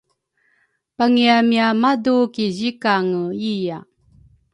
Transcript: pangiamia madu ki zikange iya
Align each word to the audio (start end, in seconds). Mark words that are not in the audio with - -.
pangiamia 0.95 1.67
madu 1.81 2.17
ki 2.33 2.45
zikange 2.57 3.23
iya 3.53 3.77